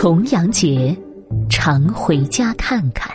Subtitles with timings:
[0.00, 0.96] 重阳节，
[1.50, 3.12] 常回家看看。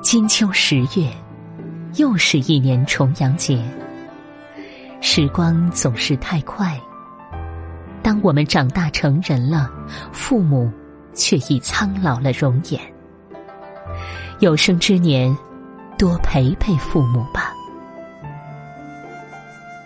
[0.00, 1.10] 金秋十月，
[1.96, 3.60] 又是一年重阳节。
[5.00, 6.80] 时光总是太快，
[8.04, 9.68] 当我们长大成人了，
[10.12, 10.70] 父母
[11.18, 12.80] 却已苍老了容颜。
[14.38, 15.36] 有生之年，
[15.98, 17.52] 多陪陪父母吧。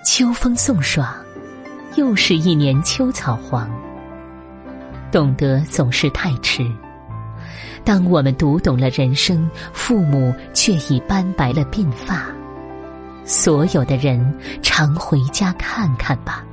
[0.04, 1.10] 秋风送爽，
[1.96, 3.68] 又是一年秋草黄。
[5.10, 6.70] 懂得总是太迟。
[7.82, 12.26] 当我们读懂了人生，父母却已斑白了鬓发。
[13.24, 16.44] 所有的人常回家看看吧。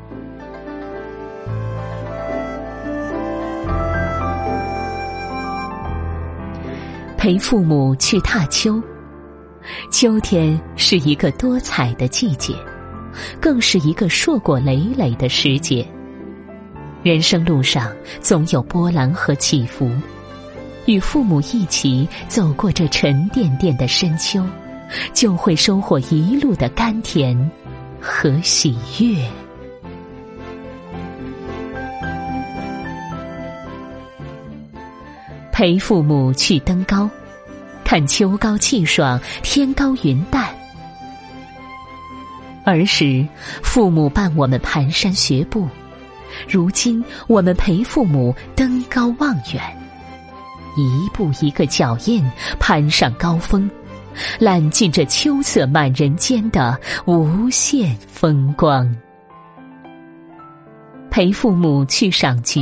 [7.19, 8.81] 陪父母去踏秋，
[9.91, 12.55] 秋天是一个多彩的季节，
[13.41, 15.85] 更是一个硕果累累的时节。
[17.03, 19.91] 人生路上总有波澜和起伏。
[20.85, 24.41] 与父母一起走过这沉甸甸的深秋，
[25.13, 27.37] 就会收获一路的甘甜
[27.99, 29.29] 和喜悦。
[35.59, 37.09] 陪父母去登高，
[37.83, 40.47] 看秋高气爽，天高云淡。
[42.63, 43.27] 儿时，
[43.61, 45.67] 父母伴我们蹒跚学步；
[46.47, 49.61] 如今，我们陪父母登高望远。
[50.77, 52.23] 一步一个脚印，
[52.57, 53.69] 攀上高峰，
[54.39, 58.89] 揽尽这秋色满人间的无限风光。
[61.11, 62.61] 陪父母去赏菊，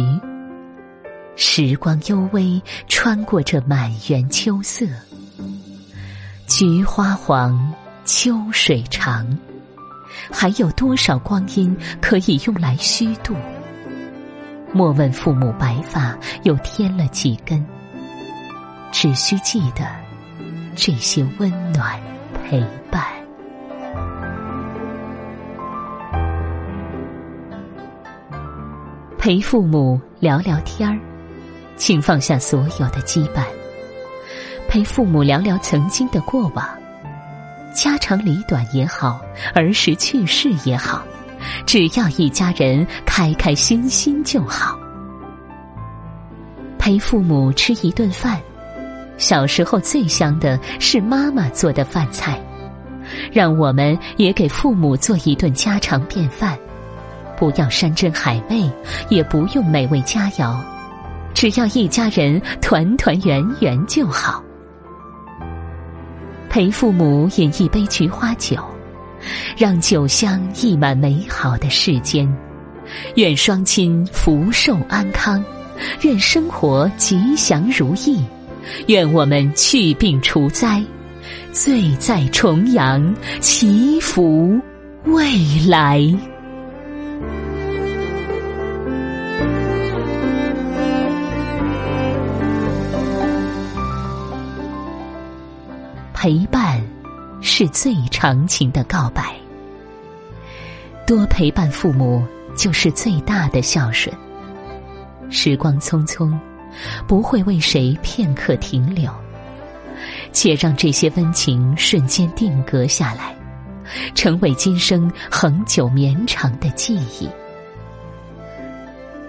[1.40, 4.88] 时光幽微，穿过这满园秋色。
[6.48, 7.74] 菊花黄，
[8.04, 9.38] 秋水长，
[10.32, 13.36] 还有多少光阴可以用来虚度？
[14.74, 17.64] 莫问父母白发又添了几根。
[18.92, 19.86] 只需记得
[20.76, 22.02] 这些温暖
[22.50, 23.04] 陪伴，
[29.20, 30.98] 陪父母聊聊天儿，
[31.78, 33.44] 请放下所有的羁绊，
[34.68, 36.68] 陪父母聊聊曾经的过往，
[37.74, 39.22] 家长里短也好，
[39.54, 41.04] 儿时趣事也好，
[41.66, 44.78] 只要一家人开开心心就好。
[46.80, 48.42] 陪父母吃一顿饭。
[49.18, 52.40] 小时候最香的是妈妈做的饭菜，
[53.32, 56.58] 让我们也给父母做一顿家常便饭。
[57.36, 58.70] 不要山珍海味，
[59.10, 60.56] 也不用美味佳肴，
[61.40, 64.44] 只要一家人团团圆圆就好。
[66.50, 68.58] 陪父母饮一杯菊花酒，
[69.56, 72.28] 让酒香溢满美好的世间。
[73.18, 75.46] 愿双亲福寿安康，
[76.02, 78.20] 愿生活吉祥如意。
[78.88, 80.84] 愿我们去病除灾，
[81.52, 84.60] 醉在重阳，祈福
[85.04, 85.24] 未
[85.68, 86.02] 来。
[96.20, 96.82] 陪伴
[97.42, 99.36] 是最长情的告白，
[101.06, 104.12] 多陪伴父母就是最大的孝顺。
[105.30, 106.36] 时光匆匆。
[107.08, 109.12] 不会为谁片刻停留，
[110.32, 113.36] 且让这些温情瞬间定格下来，
[114.14, 117.28] 成为今生恒久绵长的记忆。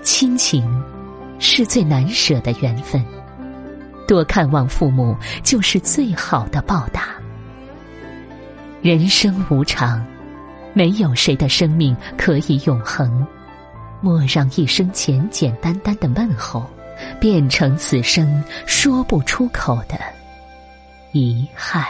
[0.02, 0.66] 亲情
[1.38, 3.02] 是最难舍的缘分，
[4.08, 7.10] 多看望父母就是最好的报答。
[8.82, 10.04] 人生无常，
[10.72, 13.24] 没有谁的生命可以永恒，
[14.00, 16.68] 莫让一生简简单单的问候。
[17.20, 19.96] 变成此生说不出口的
[21.12, 21.84] 遗憾。